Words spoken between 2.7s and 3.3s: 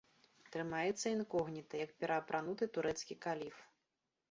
турэцкі